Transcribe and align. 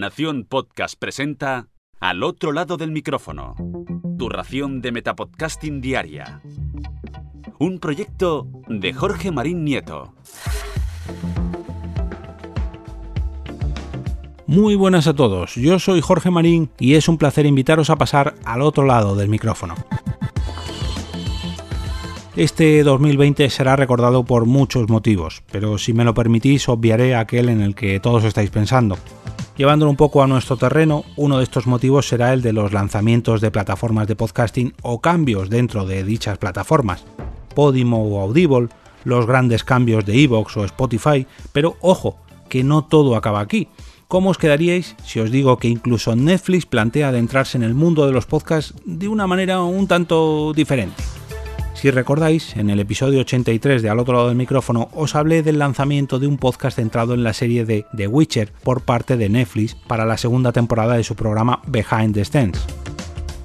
Nación 0.00 0.46
Podcast 0.48 0.94
presenta 0.98 1.68
Al 2.00 2.22
otro 2.22 2.52
lado 2.52 2.78
del 2.78 2.90
micrófono. 2.90 3.54
Tu 4.18 4.30
ración 4.30 4.80
de 4.80 4.92
Metapodcasting 4.92 5.82
Diaria. 5.82 6.40
Un 7.58 7.78
proyecto 7.80 8.48
de 8.66 8.94
Jorge 8.94 9.30
Marín 9.30 9.62
Nieto. 9.62 10.14
Muy 14.46 14.74
buenas 14.74 15.06
a 15.06 15.12
todos, 15.12 15.56
yo 15.56 15.78
soy 15.78 16.00
Jorge 16.00 16.30
Marín 16.30 16.70
y 16.78 16.94
es 16.94 17.06
un 17.06 17.18
placer 17.18 17.44
invitaros 17.44 17.90
a 17.90 17.96
pasar 17.96 18.36
al 18.46 18.62
otro 18.62 18.86
lado 18.86 19.16
del 19.16 19.28
micrófono. 19.28 19.74
Este 22.36 22.82
2020 22.84 23.50
será 23.50 23.76
recordado 23.76 24.24
por 24.24 24.46
muchos 24.46 24.88
motivos, 24.88 25.42
pero 25.52 25.76
si 25.76 25.92
me 25.92 26.04
lo 26.04 26.14
permitís 26.14 26.70
obviaré 26.70 27.14
aquel 27.14 27.50
en 27.50 27.60
el 27.60 27.74
que 27.74 28.00
todos 28.00 28.24
estáis 28.24 28.48
pensando. 28.48 28.96
Llevándolo 29.60 29.90
un 29.90 29.96
poco 29.98 30.22
a 30.22 30.26
nuestro 30.26 30.56
terreno, 30.56 31.04
uno 31.16 31.36
de 31.36 31.44
estos 31.44 31.66
motivos 31.66 32.08
será 32.08 32.32
el 32.32 32.40
de 32.40 32.54
los 32.54 32.72
lanzamientos 32.72 33.42
de 33.42 33.50
plataformas 33.50 34.08
de 34.08 34.16
podcasting 34.16 34.72
o 34.80 35.02
cambios 35.02 35.50
dentro 35.50 35.84
de 35.84 36.02
dichas 36.02 36.38
plataformas, 36.38 37.04
Podimo 37.54 38.02
o 38.02 38.22
Audible, 38.22 38.70
los 39.04 39.26
grandes 39.26 39.62
cambios 39.62 40.06
de 40.06 40.18
Evox 40.22 40.56
o 40.56 40.64
Spotify, 40.64 41.26
pero 41.52 41.76
ojo, 41.82 42.16
que 42.48 42.64
no 42.64 42.86
todo 42.86 43.16
acaba 43.16 43.40
aquí. 43.40 43.68
¿Cómo 44.08 44.30
os 44.30 44.38
quedaríais 44.38 44.96
si 45.04 45.20
os 45.20 45.30
digo 45.30 45.58
que 45.58 45.68
incluso 45.68 46.16
Netflix 46.16 46.64
plantea 46.64 47.08
adentrarse 47.08 47.58
en 47.58 47.62
el 47.62 47.74
mundo 47.74 48.06
de 48.06 48.12
los 48.12 48.24
podcasts 48.24 48.72
de 48.86 49.08
una 49.08 49.26
manera 49.26 49.62
un 49.62 49.86
tanto 49.86 50.54
diferente? 50.54 51.09
Si 51.80 51.90
recordáis, 51.90 52.58
en 52.58 52.68
el 52.68 52.78
episodio 52.78 53.20
83 53.20 53.80
de 53.80 53.88
Al 53.88 54.00
otro 54.00 54.12
lado 54.12 54.28
del 54.28 54.36
micrófono 54.36 54.90
os 54.92 55.14
hablé 55.14 55.42
del 55.42 55.58
lanzamiento 55.58 56.18
de 56.18 56.26
un 56.26 56.36
podcast 56.36 56.76
centrado 56.76 57.14
en 57.14 57.24
la 57.24 57.32
serie 57.32 57.64
de 57.64 57.86
The 57.96 58.06
Witcher 58.06 58.52
por 58.62 58.82
parte 58.82 59.16
de 59.16 59.30
Netflix 59.30 59.76
para 59.86 60.04
la 60.04 60.18
segunda 60.18 60.52
temporada 60.52 60.98
de 60.98 61.04
su 61.04 61.16
programa 61.16 61.62
Behind 61.66 62.12
the 62.12 62.26
Scenes. 62.26 62.62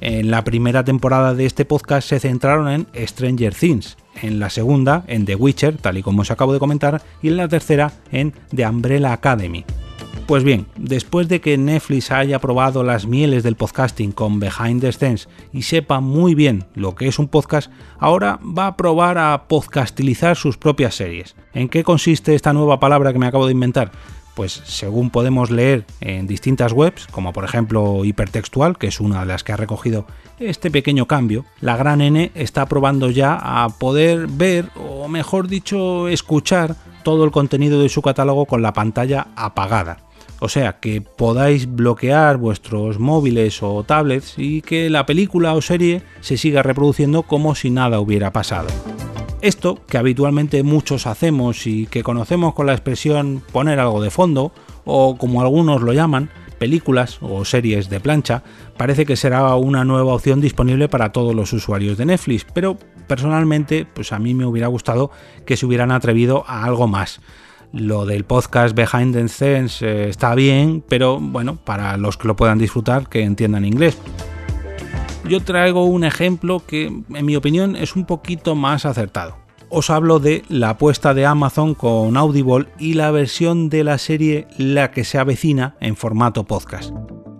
En 0.00 0.30
la 0.30 0.44
primera 0.44 0.84
temporada 0.84 1.34
de 1.34 1.44
este 1.44 1.64
podcast 1.64 2.08
se 2.08 2.20
centraron 2.20 2.68
en 2.68 2.86
Stranger 3.04 3.52
Things, 3.52 3.96
en 4.22 4.38
la 4.38 4.48
segunda 4.48 5.02
en 5.08 5.24
The 5.24 5.34
Witcher, 5.34 5.78
tal 5.78 5.98
y 5.98 6.04
como 6.04 6.22
os 6.22 6.30
acabo 6.30 6.52
de 6.52 6.60
comentar, 6.60 7.02
y 7.20 7.26
en 7.26 7.36
la 7.36 7.48
tercera 7.48 7.90
en 8.12 8.32
The 8.54 8.64
Umbrella 8.64 9.12
Academy. 9.12 9.64
Pues 10.30 10.44
bien, 10.44 10.68
después 10.76 11.26
de 11.26 11.40
que 11.40 11.58
Netflix 11.58 12.12
haya 12.12 12.38
probado 12.38 12.84
las 12.84 13.04
mieles 13.04 13.42
del 13.42 13.56
podcasting 13.56 14.12
con 14.12 14.38
Behind 14.38 14.80
the 14.80 14.92
Scenes 14.92 15.28
y 15.52 15.62
sepa 15.62 15.98
muy 15.98 16.36
bien 16.36 16.66
lo 16.76 16.94
que 16.94 17.08
es 17.08 17.18
un 17.18 17.26
podcast, 17.26 17.68
ahora 17.98 18.38
va 18.44 18.68
a 18.68 18.76
probar 18.76 19.18
a 19.18 19.48
podcastilizar 19.48 20.36
sus 20.36 20.56
propias 20.56 20.94
series. 20.94 21.34
¿En 21.52 21.68
qué 21.68 21.82
consiste 21.82 22.36
esta 22.36 22.52
nueva 22.52 22.78
palabra 22.78 23.12
que 23.12 23.18
me 23.18 23.26
acabo 23.26 23.46
de 23.46 23.54
inventar? 23.54 23.90
Pues 24.36 24.52
según 24.52 25.10
podemos 25.10 25.50
leer 25.50 25.84
en 26.00 26.28
distintas 26.28 26.72
webs, 26.72 27.08
como 27.08 27.32
por 27.32 27.42
ejemplo 27.42 28.04
Hipertextual, 28.04 28.78
que 28.78 28.86
es 28.86 29.00
una 29.00 29.18
de 29.18 29.26
las 29.26 29.42
que 29.42 29.50
ha 29.52 29.56
recogido 29.56 30.06
este 30.38 30.70
pequeño 30.70 31.06
cambio, 31.06 31.44
la 31.60 31.76
gran 31.76 32.00
N 32.00 32.30
está 32.36 32.66
probando 32.66 33.10
ya 33.10 33.34
a 33.34 33.68
poder 33.68 34.28
ver, 34.28 34.70
o 34.76 35.08
mejor 35.08 35.48
dicho, 35.48 36.06
escuchar 36.06 36.76
todo 37.02 37.24
el 37.24 37.32
contenido 37.32 37.82
de 37.82 37.88
su 37.88 38.00
catálogo 38.00 38.46
con 38.46 38.62
la 38.62 38.72
pantalla 38.72 39.26
apagada 39.34 40.09
o 40.40 40.48
sea, 40.48 40.80
que 40.80 41.02
podáis 41.02 41.72
bloquear 41.72 42.38
vuestros 42.38 42.98
móviles 42.98 43.62
o 43.62 43.84
tablets 43.84 44.34
y 44.38 44.62
que 44.62 44.90
la 44.90 45.06
película 45.06 45.54
o 45.54 45.62
serie 45.62 46.02
se 46.20 46.36
siga 46.36 46.62
reproduciendo 46.62 47.22
como 47.22 47.54
si 47.54 47.70
nada 47.70 48.00
hubiera 48.00 48.32
pasado. 48.32 48.68
Esto, 49.42 49.78
que 49.86 49.98
habitualmente 49.98 50.62
muchos 50.62 51.06
hacemos 51.06 51.66
y 51.66 51.86
que 51.86 52.02
conocemos 52.02 52.54
con 52.54 52.66
la 52.66 52.72
expresión 52.72 53.42
poner 53.52 53.78
algo 53.78 54.02
de 54.02 54.10
fondo, 54.10 54.52
o 54.84 55.16
como 55.16 55.40
algunos 55.40 55.82
lo 55.82 55.92
llaman, 55.92 56.30
películas 56.58 57.18
o 57.22 57.44
series 57.44 57.88
de 57.88 58.00
plancha, 58.00 58.42
parece 58.76 59.06
que 59.06 59.16
será 59.16 59.54
una 59.56 59.84
nueva 59.84 60.14
opción 60.14 60.42
disponible 60.42 60.88
para 60.88 61.12
todos 61.12 61.34
los 61.34 61.52
usuarios 61.54 61.96
de 61.96 62.06
Netflix, 62.06 62.46
pero 62.52 62.76
personalmente, 63.06 63.86
pues 63.86 64.12
a 64.12 64.18
mí 64.18 64.34
me 64.34 64.44
hubiera 64.44 64.68
gustado 64.68 65.10
que 65.46 65.56
se 65.56 65.64
hubieran 65.64 65.90
atrevido 65.90 66.44
a 66.46 66.64
algo 66.64 66.86
más 66.86 67.20
lo 67.72 68.06
del 68.06 68.24
podcast 68.24 68.74
Behind 68.74 69.14
the 69.14 69.28
Scenes 69.28 69.82
eh, 69.82 70.08
está 70.08 70.34
bien, 70.34 70.82
pero 70.88 71.18
bueno, 71.20 71.56
para 71.56 71.96
los 71.96 72.16
que 72.16 72.28
lo 72.28 72.36
puedan 72.36 72.58
disfrutar, 72.58 73.08
que 73.08 73.22
entiendan 73.22 73.64
inglés. 73.64 73.98
Yo 75.28 75.40
traigo 75.40 75.84
un 75.84 76.04
ejemplo 76.04 76.62
que, 76.66 76.86
en 76.86 77.26
mi 77.26 77.36
opinión, 77.36 77.76
es 77.76 77.94
un 77.94 78.04
poquito 78.04 78.54
más 78.54 78.86
acertado. 78.86 79.36
Os 79.68 79.90
hablo 79.90 80.18
de 80.18 80.42
la 80.48 80.70
apuesta 80.70 81.14
de 81.14 81.26
Amazon 81.26 81.74
con 81.74 82.16
Audible 82.16 82.66
y 82.78 82.94
la 82.94 83.12
versión 83.12 83.68
de 83.68 83.84
la 83.84 83.98
serie 83.98 84.48
La 84.58 84.90
que 84.90 85.04
se 85.04 85.18
avecina 85.18 85.76
en 85.80 85.94
formato 85.94 86.44
podcast 86.44 86.92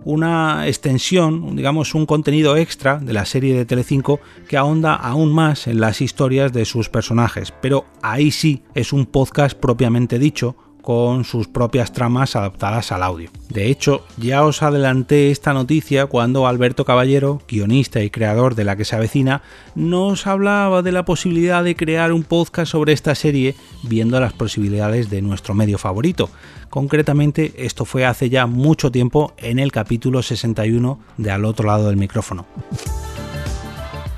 una 0.03 0.67
extensión, 0.67 1.55
digamos 1.55 1.93
un 1.95 2.05
contenido 2.05 2.57
extra 2.57 2.97
de 2.97 3.13
la 3.13 3.25
serie 3.25 3.55
de 3.55 3.65
Telecinco 3.65 4.19
que 4.47 4.57
ahonda 4.57 4.95
aún 4.95 5.33
más 5.33 5.67
en 5.67 5.79
las 5.79 6.01
historias 6.01 6.51
de 6.53 6.65
sus 6.65 6.89
personajes, 6.89 7.53
pero 7.61 7.85
ahí 8.01 8.31
sí 8.31 8.63
es 8.73 8.93
un 8.93 9.05
podcast 9.05 9.57
propiamente 9.57 10.19
dicho, 10.19 10.55
con 10.81 11.23
sus 11.23 11.47
propias 11.47 11.93
tramas 11.93 12.35
adaptadas 12.35 12.91
al 12.91 13.03
audio. 13.03 13.29
De 13.49 13.67
hecho, 13.67 14.05
ya 14.17 14.43
os 14.43 14.63
adelanté 14.63 15.31
esta 15.31 15.53
noticia 15.53 16.05
cuando 16.05 16.47
Alberto 16.47 16.85
Caballero, 16.85 17.41
guionista 17.47 18.01
y 18.01 18.09
creador 18.09 18.55
de 18.55 18.63
la 18.63 18.75
que 18.75 18.85
se 18.85 18.95
avecina, 18.95 19.41
nos 19.75 20.27
hablaba 20.27 20.81
de 20.81 20.91
la 20.91 21.05
posibilidad 21.05 21.63
de 21.63 21.75
crear 21.75 22.11
un 22.11 22.23
podcast 22.23 22.71
sobre 22.71 22.93
esta 22.93 23.15
serie 23.15 23.55
viendo 23.83 24.19
las 24.19 24.33
posibilidades 24.33 25.09
de 25.09 25.21
nuestro 25.21 25.53
medio 25.53 25.77
favorito. 25.77 26.29
Concretamente, 26.69 27.53
esto 27.57 27.85
fue 27.85 28.05
hace 28.05 28.29
ya 28.29 28.45
mucho 28.47 28.91
tiempo 28.91 29.33
en 29.37 29.59
el 29.59 29.71
capítulo 29.71 30.21
61 30.23 30.99
de 31.17 31.31
Al 31.31 31.45
otro 31.45 31.67
lado 31.67 31.87
del 31.87 31.97
micrófono. 31.97 32.45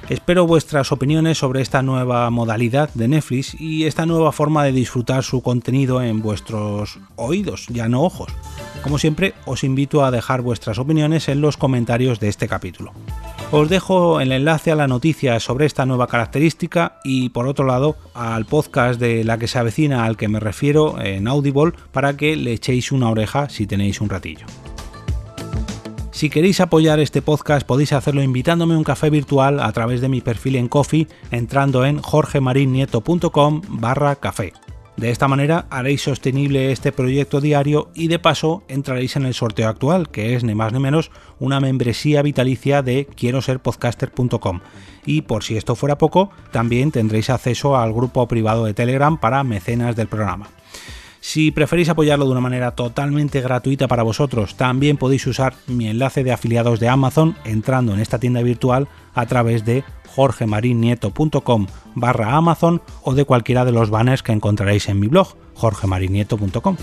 Espero 0.10 0.46
vuestras 0.46 0.92
opiniones 0.92 1.38
sobre 1.38 1.62
esta 1.62 1.82
nueva 1.82 2.30
modalidad 2.30 2.90
de 2.94 3.08
Netflix 3.08 3.60
y 3.60 3.86
esta 3.86 4.06
nueva 4.06 4.34
forma 4.34 4.66
de 4.66 4.74
disfrutar 4.74 5.24
su 5.24 5.42
contenido 5.42 6.02
en 6.02 6.22
vuestros 6.22 7.00
oídos, 7.16 7.68
ya 7.70 7.88
no 7.88 8.04
ojos. 8.04 8.30
Como 8.84 8.98
siempre, 8.98 9.34
os 9.46 9.64
invito 9.64 10.04
a 10.04 10.12
dejar 10.12 10.42
vuestras 10.42 10.78
opiniones 10.78 11.30
en 11.30 11.40
los 11.40 11.56
comentarios 11.56 12.20
de 12.20 12.28
este 12.28 12.50
capítulo. 12.50 12.92
Os 13.52 13.70
dejo 13.70 14.20
el 14.20 14.34
enlace 14.34 14.72
a 14.72 14.76
la 14.76 14.88
noticia 14.88 15.40
sobre 15.40 15.68
esta 15.68 15.86
nueva 15.86 16.08
característica 16.08 17.00
y 17.06 17.30
por 17.30 17.48
otro 17.48 17.66
lado 17.66 17.96
al 18.14 18.46
podcast 18.46 19.00
de 19.00 19.24
la 19.24 19.38
que 19.38 19.48
se 19.48 19.60
avecina 19.60 20.04
al 20.04 20.18
que 20.18 20.28
me 20.28 20.42
refiero 20.42 21.00
en 21.00 21.28
Audible 21.28 21.74
para 21.94 22.18
que 22.18 22.36
le 22.36 22.54
echéis 22.54 22.92
una 22.92 23.10
oreja 23.10 23.48
si 23.48 23.68
tenéis 23.68 24.02
un 24.02 24.10
ratillo. 24.10 24.48
Si 26.14 26.30
queréis 26.30 26.62
apoyar 26.62 27.00
este 27.00 27.24
podcast 27.24 27.66
podéis 27.66 27.92
hacerlo 27.92 28.22
invitándome 28.22 28.76
a 28.76 28.78
un 28.78 28.84
café 28.84 29.10
virtual 29.10 29.60
a 29.60 29.72
través 29.72 30.00
de 30.00 30.10
mi 30.10 30.22
perfil 30.22 30.58
en 30.58 30.68
Coffee 30.68 31.08
entrando 31.32 31.86
en 31.86 32.00
jorgemarinieto.com 32.00 33.62
barra 33.68 34.16
café. 34.16 34.54
De 34.96 35.10
esta 35.10 35.28
manera 35.28 35.66
haréis 35.72 36.04
sostenible 36.04 36.72
este 36.72 36.92
proyecto 36.92 37.42
diario 37.42 37.90
y 37.96 38.10
de 38.10 38.20
paso 38.20 38.64
entraréis 38.68 39.16
en 39.16 39.26
el 39.26 39.34
sorteo 39.34 39.68
actual, 39.68 40.12
que 40.12 40.36
es 40.36 40.44
ni 40.44 40.54
más 40.54 40.72
ni 40.72 40.78
menos 40.78 41.10
una 41.40 41.60
membresía 41.60 42.22
vitalicia 42.22 42.84
de 42.84 43.08
quiero 43.08 43.42
ser 43.42 43.60
podcaster.com. 43.60 44.60
Y 45.08 45.24
por 45.24 45.44
si 45.44 45.58
esto 45.58 45.76
fuera 45.76 45.98
poco, 45.98 46.30
también 46.52 46.92
tendréis 46.92 47.32
acceso 47.32 47.76
al 47.76 47.92
grupo 47.92 48.28
privado 48.28 48.66
de 48.66 48.76
Telegram 48.76 49.20
para 49.20 49.44
mecenas 49.44 49.96
del 49.96 50.08
programa. 50.08 50.48
Si 51.26 51.52
preferís 51.52 51.88
apoyarlo 51.88 52.26
de 52.26 52.32
una 52.32 52.42
manera 52.42 52.72
totalmente 52.72 53.40
gratuita 53.40 53.88
para 53.88 54.04
vosotros, 54.04 54.56
también 54.56 54.98
podéis 54.98 55.26
usar 55.26 55.56
mi 55.68 55.88
enlace 55.88 56.26
de 56.26 56.34
afiliados 56.34 56.82
de 56.82 56.90
Amazon 56.90 57.38
entrando 57.46 57.94
en 57.94 58.02
esta 58.02 58.20
tienda 58.20 58.42
virtual 58.42 58.90
a 59.14 59.26
través 59.26 59.64
de 59.64 59.86
jorgemarinieto.com 60.14 61.68
barra 61.96 62.36
Amazon 62.36 62.82
o 63.04 63.14
de 63.14 63.24
cualquiera 63.24 63.64
de 63.64 63.72
los 63.72 63.90
banners 63.90 64.22
que 64.22 64.34
encontraréis 64.34 64.90
en 64.90 65.00
mi 65.00 65.08
blog, 65.08 65.30
jorgemarinieto.com. 65.54 66.76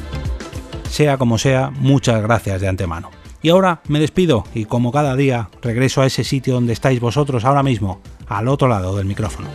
Sea 0.89 1.19
como 1.19 1.37
sea, 1.37 1.71
muchas 1.79 2.23
gracias 2.23 2.63
de 2.63 2.69
antemano. 2.69 3.11
Y 3.43 3.51
ahora 3.51 3.83
me 3.89 4.01
despido 4.01 4.45
y 4.55 4.65
como 4.65 4.91
cada 4.91 5.17
día 5.17 5.51
regreso 5.61 6.01
a 6.01 6.07
ese 6.07 6.25
sitio 6.25 6.55
donde 6.55 6.73
estáis 6.73 6.99
vosotros 6.99 7.45
ahora 7.45 7.63
mismo, 7.63 8.01
al 8.27 8.49
otro 8.49 8.69
lado 8.69 8.97
del 8.97 9.05
micrófono. 9.05 9.49